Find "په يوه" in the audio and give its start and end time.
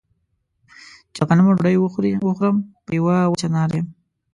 2.85-3.15